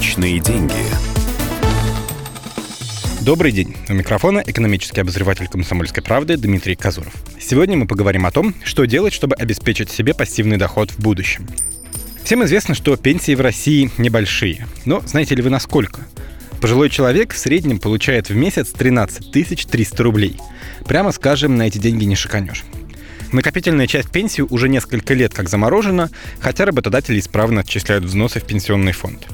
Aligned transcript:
Личные 0.00 0.40
деньги. 0.40 0.72
Добрый 3.20 3.52
день. 3.52 3.76
У 3.90 3.92
микрофона 3.92 4.42
экономический 4.46 5.02
обозреватель 5.02 5.46
«Комсомольской 5.46 6.02
правды» 6.02 6.38
Дмитрий 6.38 6.74
Казуров. 6.74 7.12
Сегодня 7.38 7.76
мы 7.76 7.86
поговорим 7.86 8.24
о 8.24 8.30
том, 8.30 8.54
что 8.64 8.86
делать, 8.86 9.12
чтобы 9.12 9.36
обеспечить 9.36 9.90
себе 9.90 10.14
пассивный 10.14 10.56
доход 10.56 10.90
в 10.90 11.00
будущем. 11.00 11.46
Всем 12.24 12.42
известно, 12.44 12.74
что 12.74 12.96
пенсии 12.96 13.34
в 13.34 13.42
России 13.42 13.90
небольшие. 13.98 14.66
Но 14.86 15.02
знаете 15.04 15.34
ли 15.34 15.42
вы 15.42 15.50
насколько? 15.50 16.00
Пожилой 16.62 16.88
человек 16.88 17.34
в 17.34 17.38
среднем 17.38 17.78
получает 17.78 18.30
в 18.30 18.34
месяц 18.34 18.70
13 18.70 19.30
300 19.30 20.02
рублей. 20.02 20.38
Прямо 20.86 21.12
скажем, 21.12 21.58
на 21.58 21.66
эти 21.66 21.76
деньги 21.76 22.04
не 22.04 22.16
шиканешь. 22.16 22.64
Накопительная 23.32 23.86
часть 23.86 24.10
пенсии 24.10 24.42
уже 24.42 24.68
несколько 24.68 25.14
лет 25.14 25.32
как 25.32 25.48
заморожена, 25.48 26.10
хотя 26.40 26.64
работодатели 26.64 27.20
исправно 27.20 27.60
отчисляют 27.60 28.04
взносы 28.04 28.40
в 28.40 28.44
пенсионный 28.44 28.92
фонд. 28.92 29.26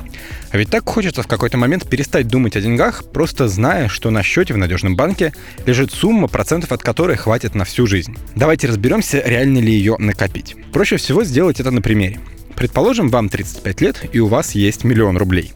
А 0.51 0.59
ведь 0.59 0.71
так 0.71 0.89
хочется 0.89 1.23
в 1.23 1.27
какой-то 1.27 1.57
момент 1.57 1.89
перестать 1.89 2.29
думать 2.29 2.57
о 2.57 2.61
деньгах, 2.61 3.05
просто 3.11 3.49
зная, 3.49 3.89
что 3.89 4.11
на 4.11 4.23
счете 4.23 4.55
в 4.55 4.59
надежном 4.59 4.97
банке 4.97 5.33
лежит 5.65 5.93
сумма, 5.93 6.29
процентов 6.29 6.73
от 6.73 6.83
которой 6.83 7.17
хватит 7.17 7.55
на 7.55 7.65
всю 7.65 7.87
жизнь. 7.87 8.17
Давайте 8.35 8.69
разберемся, 8.69 9.23
реально 9.25 9.59
ли 9.59 9.73
ее 9.73 9.97
накопить. 9.99 10.57
Проще 10.73 10.97
всего 10.97 11.25
сделать 11.25 11.61
это 11.61 11.71
на 11.71 11.81
примере. 11.81 12.21
Предположим, 12.55 13.11
вам 13.11 13.29
35 13.29 13.81
лет 13.83 14.05
и 14.13 14.19
у 14.19 14.27
вас 14.29 14.55
есть 14.55 14.85
миллион 14.85 15.17
рублей. 15.17 15.53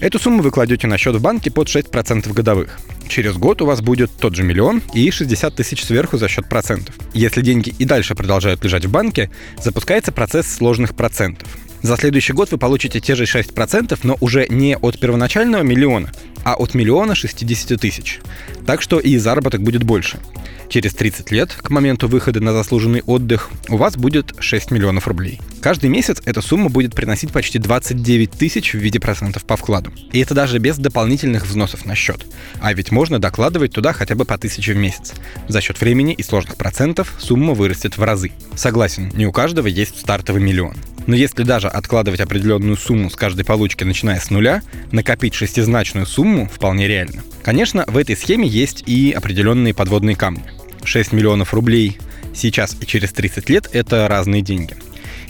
Эту 0.00 0.18
сумму 0.18 0.42
вы 0.42 0.50
кладете 0.50 0.86
на 0.86 0.96
счет 0.96 1.14
в 1.14 1.20
банке 1.20 1.50
под 1.50 1.68
6% 1.68 2.32
годовых. 2.32 2.80
Через 3.06 3.34
год 3.34 3.60
у 3.60 3.66
вас 3.66 3.82
будет 3.82 4.10
тот 4.10 4.34
же 4.34 4.42
миллион 4.42 4.82
и 4.94 5.10
60 5.10 5.54
тысяч 5.54 5.84
сверху 5.84 6.16
за 6.16 6.26
счет 6.26 6.48
процентов. 6.48 6.94
Если 7.12 7.42
деньги 7.42 7.74
и 7.78 7.84
дальше 7.84 8.14
продолжают 8.14 8.64
лежать 8.64 8.86
в 8.86 8.90
банке, 8.90 9.30
запускается 9.62 10.10
процесс 10.10 10.46
сложных 10.46 10.94
процентов. 10.94 11.46
За 11.82 11.98
следующий 11.98 12.32
год 12.32 12.50
вы 12.50 12.56
получите 12.56 13.00
те 13.00 13.14
же 13.14 13.24
6%, 13.24 13.98
но 14.02 14.16
уже 14.20 14.46
не 14.48 14.74
от 14.76 14.98
первоначального 14.98 15.62
миллиона, 15.62 16.10
а 16.44 16.54
от 16.54 16.72
миллиона 16.72 17.14
60 17.14 17.78
тысяч. 17.78 18.20
Так 18.64 18.80
что 18.80 19.00
и 19.00 19.18
заработок 19.18 19.62
будет 19.62 19.82
больше. 19.82 20.18
Через 20.70 20.94
30 20.94 21.30
лет, 21.30 21.50
к 21.50 21.68
моменту 21.68 22.08
выхода 22.08 22.40
на 22.40 22.52
заслуженный 22.52 23.02
отдых, 23.04 23.50
у 23.68 23.76
вас 23.76 23.96
будет 23.96 24.34
6 24.38 24.70
миллионов 24.70 25.08
рублей. 25.08 25.40
Каждый 25.60 25.90
месяц 25.90 26.22
эта 26.24 26.40
сумма 26.40 26.70
будет 26.70 26.94
приносить 26.94 27.32
почти 27.32 27.58
29 27.58 28.30
тысяч 28.30 28.72
в 28.72 28.78
виде 28.78 28.98
процентов 28.98 29.44
по 29.44 29.56
вкладу. 29.56 29.92
И 30.10 30.20
это 30.20 30.34
даже 30.34 30.58
без 30.58 30.78
дополнительных 30.78 31.46
взносов 31.46 31.84
на 31.84 31.94
счет. 31.94 32.24
А 32.60 32.72
ведь 32.72 32.90
можно 32.90 33.18
докладывать 33.18 33.72
туда 33.72 33.92
хотя 33.92 34.14
бы 34.14 34.24
по 34.24 34.38
тысяче 34.38 34.72
в 34.72 34.78
месяц. 34.78 35.12
За 35.48 35.60
счет 35.60 35.78
времени 35.78 36.14
и 36.14 36.22
сложных 36.22 36.56
процентов 36.56 37.12
сумма 37.18 37.52
вырастет 37.52 37.98
в 37.98 38.02
разы. 38.02 38.32
Согласен, 38.56 39.10
не 39.14 39.26
у 39.26 39.32
каждого 39.32 39.66
есть 39.66 40.00
стартовый 40.00 40.42
миллион. 40.42 40.76
Но 41.06 41.14
если 41.14 41.42
даже 41.42 41.68
откладывать 41.68 42.20
определенную 42.20 42.76
сумму 42.76 43.10
с 43.10 43.16
каждой 43.16 43.44
получки, 43.44 43.84
начиная 43.84 44.18
с 44.18 44.30
нуля, 44.30 44.62
накопить 44.92 45.34
шестизначную 45.34 46.06
сумму 46.06 46.48
вполне 46.48 46.88
реально. 46.88 47.22
Конечно, 47.42 47.84
в 47.86 47.98
этой 47.98 48.16
схеме 48.16 48.48
есть 48.48 48.82
и 48.86 49.12
определенные 49.12 49.74
подводные 49.74 50.16
камни. 50.16 50.44
6 50.84 51.12
миллионов 51.12 51.52
рублей 51.52 51.98
сейчас 52.34 52.76
и 52.80 52.86
через 52.86 53.12
30 53.12 53.50
лет– 53.50 53.68
это 53.72 54.08
разные 54.08 54.40
деньги. 54.40 54.74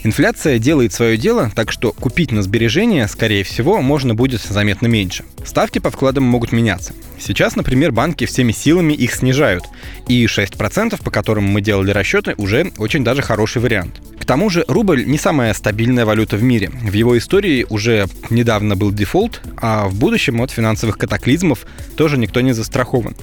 Инфляция 0.03 0.59
делает 0.59 0.93
свое 0.93 1.17
дело, 1.17 1.51
так 1.53 1.71
что 1.71 1.91
купить 1.91 2.31
на 2.31 2.41
сбережения, 2.41 3.07
скорее 3.07 3.43
всего, 3.43 3.81
можно 3.81 4.15
будет 4.15 4.41
заметно 4.41 4.87
меньше. 4.87 5.23
Ставки 5.45 5.79
по 5.79 5.91
вкладам 5.91 6.23
могут 6.23 6.51
меняться. 6.51 6.93
Сейчас, 7.19 7.55
например, 7.55 7.91
банки 7.91 8.25
всеми 8.25 8.51
силами 8.51 8.93
их 8.93 9.13
снижают, 9.13 9.65
и 10.07 10.25
6%, 10.25 11.03
по 11.03 11.11
которым 11.11 11.43
мы 11.45 11.61
делали 11.61 11.91
расчеты, 11.91 12.33
уже 12.37 12.71
очень 12.77 13.03
даже 13.03 13.21
хороший 13.21 13.61
вариант. 13.61 14.01
К 14.19 14.25
тому 14.25 14.49
же 14.49 14.65
рубль 14.67 15.05
не 15.05 15.17
самая 15.17 15.53
стабильная 15.53 16.05
валюта 16.05 16.37
в 16.37 16.43
мире. 16.43 16.69
В 16.69 16.93
его 16.93 17.17
истории 17.17 17.65
уже 17.69 18.07
недавно 18.29 18.75
был 18.75 18.91
дефолт, 18.91 19.41
а 19.57 19.87
в 19.87 19.95
будущем 19.95 20.41
от 20.41 20.51
финансовых 20.51 20.97
катаклизмов 20.97 21.65
тоже 21.95 22.17
никто 22.17 22.41
не 22.41 22.53
застрахован. 22.53 23.15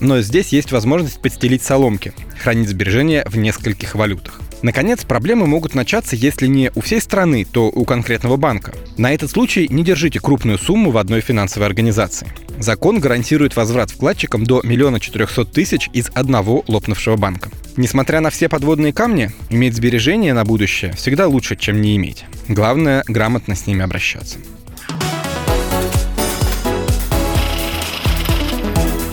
Но 0.00 0.20
здесь 0.20 0.52
есть 0.52 0.72
возможность 0.72 1.20
подстелить 1.20 1.62
соломки, 1.62 2.12
хранить 2.40 2.68
сбережения 2.68 3.24
в 3.28 3.36
нескольких 3.36 3.94
валютах. 3.94 4.40
Наконец, 4.62 5.04
проблемы 5.04 5.46
могут 5.46 5.74
начаться, 5.74 6.16
если 6.16 6.46
не 6.46 6.72
у 6.74 6.80
всей 6.80 7.00
страны, 7.00 7.44
то 7.44 7.68
у 7.68 7.84
конкретного 7.84 8.36
банка. 8.36 8.74
На 8.96 9.14
этот 9.14 9.30
случай 9.30 9.68
не 9.68 9.84
держите 9.84 10.18
крупную 10.18 10.58
сумму 10.58 10.90
в 10.90 10.98
одной 10.98 11.20
финансовой 11.20 11.68
организации. 11.68 12.28
Закон 12.58 12.98
гарантирует 12.98 13.54
возврат 13.54 13.90
вкладчикам 13.90 14.44
до 14.44 14.60
миллиона 14.64 14.98
четырехсот 14.98 15.52
тысяч 15.52 15.88
из 15.92 16.10
одного 16.12 16.64
лопнувшего 16.66 17.16
банка. 17.16 17.50
Несмотря 17.76 18.20
на 18.20 18.30
все 18.30 18.48
подводные 18.48 18.92
камни, 18.92 19.30
иметь 19.48 19.76
сбережения 19.76 20.34
на 20.34 20.44
будущее 20.44 20.92
всегда 20.94 21.28
лучше, 21.28 21.54
чем 21.54 21.80
не 21.80 21.94
иметь. 21.96 22.24
Главное, 22.48 23.04
грамотно 23.06 23.54
с 23.54 23.68
ними 23.68 23.84
обращаться. 23.84 24.38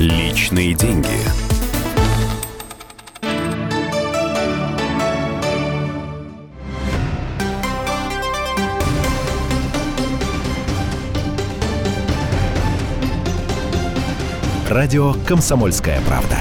Личные 0.06 0.76
деньги. 0.76 1.08
Радио 14.70 15.16
«Комсомольская 15.26 16.00
правда». 16.02 16.38